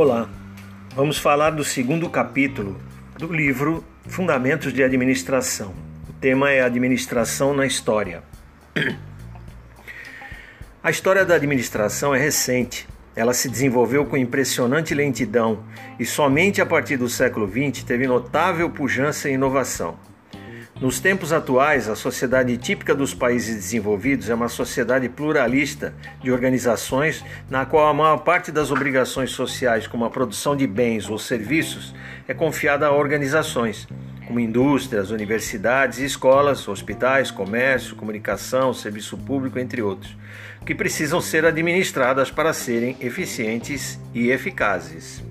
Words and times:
Olá, 0.00 0.30
vamos 0.94 1.18
falar 1.18 1.50
do 1.50 1.64
segundo 1.64 2.08
capítulo 2.08 2.80
do 3.18 3.32
livro 3.32 3.82
Fundamentos 4.06 4.72
de 4.72 4.80
Administração. 4.80 5.74
O 6.08 6.12
tema 6.12 6.52
é 6.52 6.60
Administração 6.60 7.52
na 7.52 7.66
História. 7.66 8.22
A 10.80 10.88
história 10.88 11.24
da 11.24 11.34
administração 11.34 12.14
é 12.14 12.18
recente. 12.20 12.86
Ela 13.16 13.34
se 13.34 13.48
desenvolveu 13.48 14.06
com 14.06 14.16
impressionante 14.16 14.94
lentidão 14.94 15.64
e 15.98 16.06
somente 16.06 16.62
a 16.62 16.66
partir 16.66 16.96
do 16.96 17.08
século 17.08 17.48
XX 17.48 17.82
teve 17.82 18.06
notável 18.06 18.70
pujança 18.70 19.28
e 19.28 19.32
inovação. 19.32 19.98
Nos 20.80 21.00
tempos 21.00 21.32
atuais, 21.32 21.88
a 21.88 21.96
sociedade 21.96 22.56
típica 22.56 22.94
dos 22.94 23.12
países 23.12 23.56
desenvolvidos 23.56 24.30
é 24.30 24.34
uma 24.34 24.48
sociedade 24.48 25.08
pluralista 25.08 25.92
de 26.22 26.30
organizações 26.30 27.24
na 27.50 27.66
qual 27.66 27.88
a 27.88 27.94
maior 27.94 28.18
parte 28.18 28.52
das 28.52 28.70
obrigações 28.70 29.32
sociais, 29.32 29.88
como 29.88 30.04
a 30.04 30.10
produção 30.10 30.54
de 30.54 30.68
bens 30.68 31.10
ou 31.10 31.18
serviços, 31.18 31.92
é 32.28 32.32
confiada 32.32 32.86
a 32.86 32.92
organizações, 32.92 33.88
como 34.24 34.38
indústrias, 34.38 35.10
universidades, 35.10 35.98
escolas, 35.98 36.68
hospitais, 36.68 37.32
comércio, 37.32 37.96
comunicação, 37.96 38.72
serviço 38.72 39.18
público, 39.18 39.58
entre 39.58 39.82
outros, 39.82 40.16
que 40.64 40.76
precisam 40.76 41.20
ser 41.20 41.44
administradas 41.44 42.30
para 42.30 42.52
serem 42.52 42.96
eficientes 43.00 43.98
e 44.14 44.30
eficazes. 44.30 45.24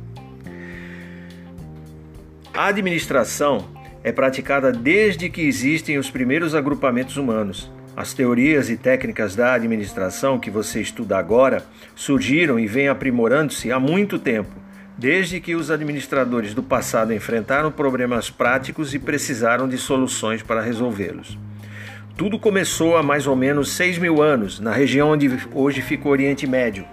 A 2.54 2.68
administração 2.68 3.77
é 4.03 4.11
praticada 4.11 4.71
desde 4.71 5.29
que 5.29 5.41
existem 5.41 5.97
os 5.97 6.09
primeiros 6.09 6.55
agrupamentos 6.55 7.17
humanos. 7.17 7.71
As 7.95 8.13
teorias 8.13 8.70
e 8.70 8.77
técnicas 8.77 9.35
da 9.35 9.53
administração 9.53 10.39
que 10.39 10.51
você 10.51 10.81
estuda 10.81 11.17
agora 11.17 11.63
surgiram 11.95 12.59
e 12.59 12.67
vêm 12.67 12.87
aprimorando-se 12.87 13.71
há 13.71 13.79
muito 13.79 14.20
tempo, 14.20 14.51
desde 14.98 15.39
que 15.39 15.55
os 15.55 15.71
administradores 15.71 16.54
do 16.54 16.62
passado 16.62 17.13
enfrentaram 17.13 17.71
problemas 17.71 18.29
práticos 18.29 18.93
e 18.93 18.99
precisaram 18.99 19.67
de 19.67 19.77
soluções 19.77 20.43
para 20.43 20.61
resolvê-los. 20.61 21.37
Tudo 22.15 22.39
começou 22.39 22.98
há 22.98 23.04
mais 23.04 23.27
ou 23.27 23.35
menos 23.35 23.71
6 23.71 23.99
mil 23.99 24.21
anos, 24.21 24.59
na 24.59 24.71
região 24.71 25.09
onde 25.11 25.29
hoje 25.54 25.82
fica 25.82 26.07
o 26.07 26.11
Oriente 26.11 26.48
Médio, 26.48 26.85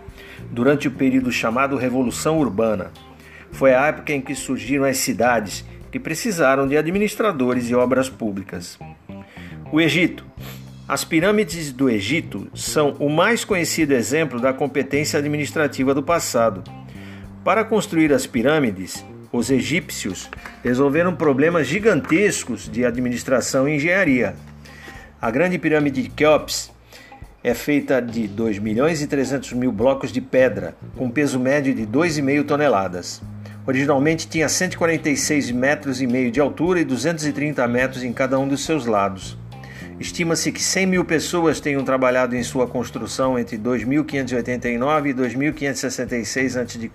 durante 0.50 0.88
o 0.88 0.90
período 0.90 1.32
chamado 1.32 1.76
Revolução 1.76 2.38
Urbana. 2.38 2.90
Foi 3.50 3.74
a 3.74 3.86
época 3.86 4.12
em 4.12 4.20
que 4.20 4.34
surgiram 4.34 4.84
as 4.84 4.98
cidades 4.98 5.64
que 5.94 6.00
precisaram 6.00 6.66
de 6.66 6.76
administradores 6.76 7.70
e 7.70 7.74
obras 7.76 8.08
públicas. 8.10 8.76
O 9.70 9.80
Egito. 9.80 10.26
As 10.88 11.04
pirâmides 11.04 11.70
do 11.70 11.88
Egito 11.88 12.48
são 12.52 12.96
o 12.98 13.08
mais 13.08 13.44
conhecido 13.44 13.94
exemplo 13.94 14.40
da 14.40 14.52
competência 14.52 15.20
administrativa 15.20 15.94
do 15.94 16.02
passado. 16.02 16.64
Para 17.44 17.64
construir 17.64 18.12
as 18.12 18.26
pirâmides, 18.26 19.04
os 19.30 19.52
egípcios 19.52 20.28
resolveram 20.64 21.14
problemas 21.14 21.68
gigantescos 21.68 22.68
de 22.68 22.84
administração 22.84 23.68
e 23.68 23.76
engenharia. 23.76 24.34
A 25.22 25.30
grande 25.30 25.60
pirâmide 25.60 26.02
de 26.02 26.08
Keops 26.08 26.72
é 27.40 27.54
feita 27.54 28.02
de 28.02 28.26
2 28.26 28.58
milhões 28.58 29.00
e 29.00 29.06
300 29.06 29.52
mil 29.52 29.70
blocos 29.70 30.10
de 30.10 30.20
pedra, 30.20 30.74
com 30.96 31.08
peso 31.08 31.38
médio 31.38 31.72
de 31.72 31.86
2,5 31.86 32.44
toneladas. 32.44 33.22
Originalmente 33.66 34.28
tinha 34.28 34.48
146 34.48 35.50
metros 35.50 36.02
e 36.02 36.06
meio 36.06 36.30
de 36.30 36.38
altura 36.38 36.80
e 36.80 36.84
230 36.84 37.66
metros 37.66 38.02
em 38.02 38.12
cada 38.12 38.38
um 38.38 38.46
dos 38.46 38.64
seus 38.64 38.84
lados. 38.84 39.38
Estima-se 39.98 40.50
que 40.50 40.60
100 40.60 40.86
mil 40.86 41.04
pessoas 41.04 41.60
tenham 41.60 41.84
trabalhado 41.84 42.34
em 42.34 42.42
sua 42.42 42.66
construção 42.66 43.38
entre 43.38 43.56
2589 43.56 45.10
e 45.10 45.12
2566 45.12 46.56
a.C. 46.56 46.90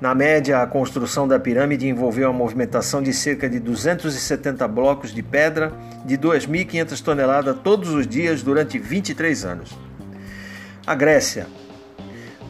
Na 0.00 0.14
média, 0.14 0.60
a 0.60 0.66
construção 0.66 1.28
da 1.28 1.38
pirâmide 1.38 1.86
envolveu 1.86 2.30
a 2.30 2.32
movimentação 2.32 3.02
de 3.02 3.12
cerca 3.12 3.48
de 3.48 3.60
270 3.60 4.66
blocos 4.66 5.14
de 5.14 5.22
pedra 5.22 5.72
de 6.04 6.16
2.500 6.16 7.02
toneladas 7.02 7.56
todos 7.62 7.90
os 7.90 8.06
dias 8.06 8.42
durante 8.42 8.78
23 8.78 9.44
anos. 9.44 9.78
A 10.86 10.94
Grécia, 10.94 11.46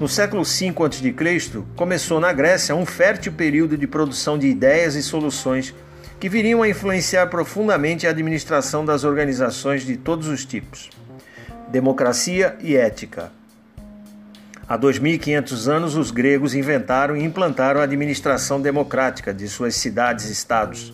no 0.01 0.09
século 0.09 0.43
V 0.43 0.75
a.C., 0.85 1.63
começou 1.77 2.19
na 2.19 2.33
Grécia 2.33 2.75
um 2.75 2.85
fértil 2.85 3.33
período 3.33 3.79
de 3.79 3.87
produção 3.87 4.37
de 4.37 4.49
ideias 4.49 4.97
e 4.97 5.03
soluções 5.03 5.73
que 6.19 6.29
viriam 6.29 6.63
a 6.63 6.69
influenciar 6.69 7.29
profundamente 7.29 8.07
a 8.07 8.11
administração 8.11 8.85
das 8.85 9.05
organizações 9.05 9.87
de 9.87 9.97
todos 9.97 10.27
os 10.27 10.45
tipos. 10.45 10.91
Democracia 11.69 12.57
e 12.61 12.77
ética. 12.77 13.31
Há 14.67 14.77
2500 14.77 15.69
anos, 15.69 15.97
os 15.97 16.11
gregos 16.11 16.55
inventaram 16.55 17.17
e 17.17 17.23
implantaram 17.23 17.81
a 17.81 17.85
administração 17.85 18.61
democrática 18.61 19.33
de 19.33 19.47
suas 19.47 19.77
cidades-estados. 19.77 20.93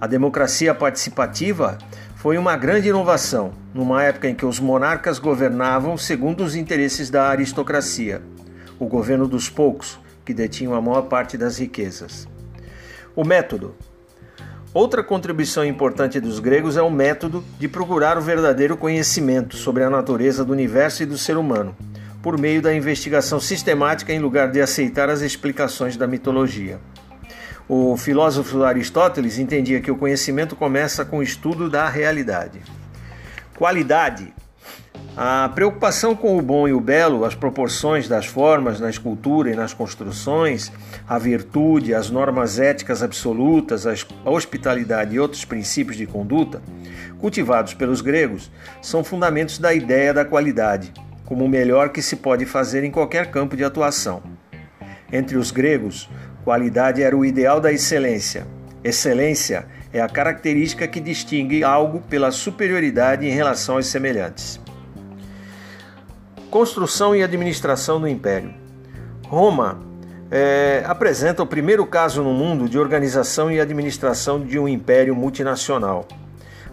A 0.00 0.06
democracia 0.06 0.74
participativa 0.74 1.78
foi 2.26 2.38
uma 2.38 2.56
grande 2.56 2.88
inovação, 2.88 3.52
numa 3.72 4.02
época 4.02 4.28
em 4.28 4.34
que 4.34 4.44
os 4.44 4.58
monarcas 4.58 5.20
governavam 5.20 5.96
segundo 5.96 6.42
os 6.42 6.56
interesses 6.56 7.08
da 7.08 7.28
aristocracia, 7.28 8.20
o 8.80 8.86
governo 8.86 9.28
dos 9.28 9.48
poucos, 9.48 9.96
que 10.24 10.34
detinham 10.34 10.74
a 10.74 10.80
maior 10.80 11.02
parte 11.02 11.38
das 11.38 11.56
riquezas. 11.56 12.26
O 13.14 13.24
método. 13.24 13.76
Outra 14.74 15.04
contribuição 15.04 15.64
importante 15.64 16.18
dos 16.18 16.40
gregos 16.40 16.76
é 16.76 16.82
o 16.82 16.90
método 16.90 17.44
de 17.60 17.68
procurar 17.68 18.18
o 18.18 18.22
verdadeiro 18.22 18.76
conhecimento 18.76 19.54
sobre 19.54 19.84
a 19.84 19.88
natureza 19.88 20.44
do 20.44 20.52
universo 20.52 21.04
e 21.04 21.06
do 21.06 21.16
ser 21.16 21.36
humano, 21.36 21.76
por 22.20 22.36
meio 22.36 22.60
da 22.60 22.74
investigação 22.74 23.38
sistemática 23.38 24.12
em 24.12 24.18
lugar 24.18 24.50
de 24.50 24.60
aceitar 24.60 25.08
as 25.08 25.20
explicações 25.20 25.96
da 25.96 26.08
mitologia. 26.08 26.80
O 27.68 27.96
filósofo 27.96 28.62
Aristóteles 28.62 29.40
entendia 29.40 29.80
que 29.80 29.90
o 29.90 29.96
conhecimento 29.96 30.54
começa 30.54 31.04
com 31.04 31.18
o 31.18 31.22
estudo 31.22 31.68
da 31.68 31.88
realidade. 31.88 32.60
Qualidade. 33.58 34.32
A 35.16 35.50
preocupação 35.52 36.14
com 36.14 36.38
o 36.38 36.42
bom 36.42 36.68
e 36.68 36.72
o 36.72 36.80
belo, 36.80 37.24
as 37.24 37.34
proporções 37.34 38.06
das 38.06 38.24
formas 38.24 38.78
na 38.78 38.88
escultura 38.88 39.50
e 39.50 39.56
nas 39.56 39.74
construções, 39.74 40.70
a 41.08 41.18
virtude, 41.18 41.92
as 41.92 42.08
normas 42.08 42.60
éticas 42.60 43.02
absolutas, 43.02 43.84
a 43.84 43.94
hospitalidade 44.30 45.16
e 45.16 45.18
outros 45.18 45.44
princípios 45.44 45.96
de 45.96 46.06
conduta, 46.06 46.62
cultivados 47.18 47.74
pelos 47.74 48.00
gregos, 48.00 48.48
são 48.80 49.02
fundamentos 49.02 49.58
da 49.58 49.74
ideia 49.74 50.14
da 50.14 50.24
qualidade, 50.24 50.92
como 51.24 51.44
o 51.44 51.48
melhor 51.48 51.88
que 51.88 52.02
se 52.02 52.14
pode 52.14 52.46
fazer 52.46 52.84
em 52.84 52.92
qualquer 52.92 53.32
campo 53.32 53.56
de 53.56 53.64
atuação. 53.64 54.22
Entre 55.10 55.36
os 55.36 55.50
gregos, 55.50 56.10
Qualidade 56.46 57.02
era 57.02 57.16
o 57.16 57.24
ideal 57.24 57.60
da 57.60 57.72
excelência. 57.72 58.46
Excelência 58.84 59.66
é 59.92 60.00
a 60.00 60.08
característica 60.08 60.86
que 60.86 61.00
distingue 61.00 61.64
algo 61.64 62.00
pela 62.02 62.30
superioridade 62.30 63.26
em 63.26 63.32
relação 63.32 63.74
aos 63.74 63.88
semelhantes. 63.88 64.60
Construção 66.48 67.16
e 67.16 67.22
administração 67.24 68.00
do 68.00 68.06
Império. 68.06 68.54
Roma 69.24 69.80
é, 70.30 70.84
apresenta 70.86 71.42
o 71.42 71.46
primeiro 71.48 71.84
caso 71.84 72.22
no 72.22 72.32
mundo 72.32 72.68
de 72.68 72.78
organização 72.78 73.50
e 73.50 73.58
administração 73.58 74.40
de 74.40 74.56
um 74.56 74.68
império 74.68 75.16
multinacional. 75.16 76.06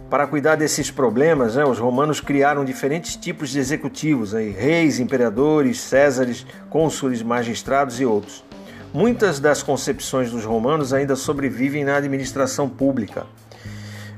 Para 0.08 0.28
cuidar 0.28 0.54
desses 0.54 0.88
problemas, 0.88 1.56
né, 1.56 1.64
os 1.64 1.80
romanos 1.80 2.20
criaram 2.20 2.64
diferentes 2.64 3.16
tipos 3.16 3.50
de 3.50 3.58
executivos, 3.58 4.36
aí, 4.36 4.50
reis, 4.50 5.00
imperadores, 5.00 5.80
césares, 5.80 6.46
cônsules, 6.70 7.24
magistrados 7.24 8.00
e 8.00 8.06
outros. 8.06 8.44
Muitas 8.94 9.40
das 9.40 9.60
concepções 9.60 10.30
dos 10.30 10.44
romanos 10.44 10.92
ainda 10.92 11.16
sobrevivem 11.16 11.82
na 11.82 11.96
administração 11.96 12.68
pública. 12.68 13.26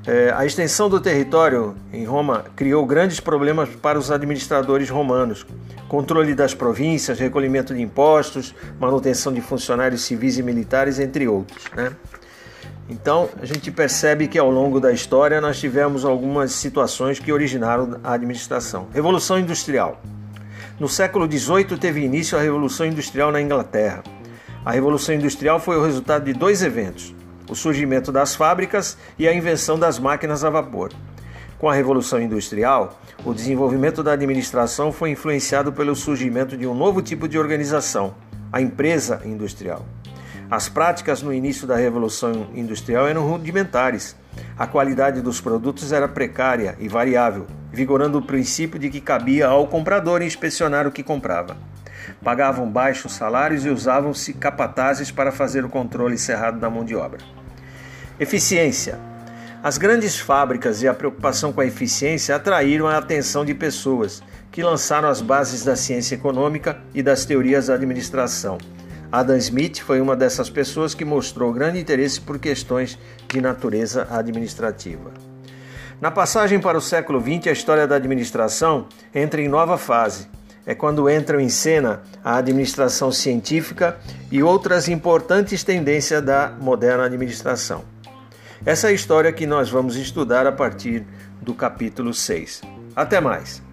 É, 0.07 0.31
a 0.37 0.45
extensão 0.45 0.91
do 0.91 1.01
território 1.01 1.75
em 1.91 2.05
Roma 2.05 2.45
criou 2.55 2.85
grandes 2.85 3.19
problemas 3.19 3.71
para 3.71 3.99
os 3.99 4.11
administradores 4.11 4.91
romanos. 4.91 5.47
Controle 5.89 6.35
das 6.35 6.53
províncias, 6.53 7.19
recolhimento 7.19 7.75
de 7.75 7.81
impostos, 7.81 8.55
manutenção 8.79 9.33
de 9.33 9.41
funcionários 9.41 10.03
civis 10.03 10.37
e 10.37 10.43
militares, 10.43 10.99
entre 10.99 11.27
outros. 11.27 11.65
Né? 11.75 11.97
Então, 12.87 13.31
a 13.41 13.47
gente 13.47 13.71
percebe 13.71 14.29
que 14.29 14.39
ao 14.39 14.51
longo 14.51 14.79
da 14.79 14.93
história 14.93 15.41
nós 15.41 15.59
tivemos 15.59 16.05
algumas 16.05 16.53
situações 16.53 17.19
que 17.19 17.33
originaram 17.33 17.99
a 18.05 18.13
administração. 18.13 18.89
Revolução 18.93 19.39
Industrial. 19.39 19.99
No 20.79 20.87
século 20.87 21.27
XVIII 21.27 21.79
teve 21.79 22.03
início 22.03 22.37
a 22.37 22.43
Revolução 22.43 22.85
Industrial 22.85 23.33
na 23.33 23.41
Inglaterra. 23.41 24.03
A 24.67 24.73
Revolução 24.73 25.15
Industrial 25.15 25.61
foi 25.61 25.77
o 25.77 25.85
resultado 25.85 26.25
de 26.25 26.33
dois 26.33 26.61
eventos: 26.61 27.15
o 27.49 27.55
surgimento 27.55 28.11
das 28.11 28.35
fábricas 28.35 28.99
e 29.17 29.29
a 29.29 29.33
invenção 29.33 29.79
das 29.79 29.97
máquinas 29.97 30.43
a 30.43 30.51
vapor. 30.51 30.91
Com 31.57 31.71
a 31.71 31.73
Revolução 31.73 32.21
Industrial, 32.21 32.99
o 33.25 33.33
desenvolvimento 33.33 34.03
da 34.03 34.15
administração 34.15 34.91
foi 34.91 35.11
influenciado 35.11 35.73
pelo 35.73 35.95
surgimento 35.95 36.57
de 36.57 36.67
um 36.67 36.75
novo 36.75 37.01
tipo 37.01 37.29
de 37.29 37.39
organização, 37.39 38.17
a 38.53 38.61
empresa 38.61 39.23
industrial. 39.25 39.87
As 40.51 40.69
práticas 40.69 41.23
no 41.23 41.33
início 41.33 41.65
da 41.65 41.77
Revolução 41.77 42.49
Industrial 42.53 43.07
eram 43.07 43.25
rudimentares. 43.25 44.17
A 44.59 44.67
qualidade 44.67 45.21
dos 45.21 45.41
produtos 45.41 45.93
era 45.93 46.09
precária 46.09 46.77
e 46.81 46.89
variável, 46.89 47.47
vigorando 47.71 48.19
o 48.19 48.27
princípio 48.27 48.81
de 48.81 48.91
que 48.91 49.01
cabia 49.01 49.47
ao 49.47 49.69
comprador 49.69 50.23
inspecionar 50.23 50.89
o 50.89 50.93
que 50.93 51.05
comprava. 51.05 51.57
Pagavam 52.27 52.69
baixos 52.69 53.13
salários 53.13 53.65
e 53.65 53.69
usavam-se 53.69 54.33
capatazes 54.33 55.13
para 55.13 55.31
fazer 55.31 55.65
o 55.65 55.69
controle 55.69 56.19
cerrado 56.19 56.59
da 56.59 56.69
mão 56.69 56.85
de 56.85 56.97
obra. 56.97 57.21
Eficiência. 58.19 58.99
As 59.63 59.79
grandes 59.79 60.19
fábricas 60.19 60.83
e 60.83 60.89
a 60.89 60.93
preocupação 60.93 61.53
com 61.53 61.61
a 61.61 61.67
eficiência 61.67 62.35
atraíram 62.35 62.89
a 62.89 62.99
atenção 62.99 63.45
de 63.45 63.55
pessoas 63.55 64.25
que 64.51 64.61
lançaram 64.61 65.09
as 65.09 65.21
bases 65.21 65.65
da 65.65 65.77
ciência 65.77 66.17
econômica 66.17 66.77
e 66.93 67.01
das 67.01 67.25
teorias 67.25 67.69
da 67.69 67.75
administração. 67.75 68.59
Adam 69.13 69.37
Smith 69.37 69.79
foi 69.79 70.01
uma 70.01 70.17
dessas 70.17 70.51
pessoas 70.51 70.95
que 70.97 71.05
mostrou 71.05 71.53
grande 71.53 71.79
interesse 71.79 72.21
por 72.21 72.41
questões 72.41 72.99
de 73.29 73.41
natureza 73.41 74.05
administrativa. 74.11 75.13
Na 76.01 76.11
passagem 76.11 76.59
para 76.59 76.77
o 76.77 76.81
século 76.81 77.21
XX, 77.21 77.47
a 77.47 77.53
história 77.53 77.87
da 77.87 77.95
administração 77.95 78.89
entra 79.15 79.41
em 79.41 79.47
nova 79.47 79.79
fase. 79.79 80.27
É 80.67 80.75
quando 80.75 81.09
entram 81.09 81.41
em 81.41 81.49
cena 81.49 82.03
a 82.25 82.37
administração 82.37 83.13
científica 83.13 83.97
e 84.31 84.43
outras 84.43 84.89
importantes 84.89 85.63
tendências 85.63 86.21
da 86.21 86.53
moderna 86.61 87.05
administração. 87.05 87.85
Essa 88.65 88.89
é 88.89 88.91
a 88.91 88.93
história 88.93 89.33
que 89.33 89.47
nós 89.47 89.71
vamos 89.71 89.97
estudar 89.97 90.45
a 90.45 90.51
partir 90.51 91.07
do 91.41 91.55
capítulo 91.55 92.13
6. 92.13 92.63
Até 92.97 93.21
mais! 93.21 93.66